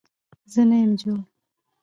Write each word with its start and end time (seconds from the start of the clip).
زه 0.53 0.61
نه 0.69 0.77
يم 0.83 0.91
جوړ 1.01 1.19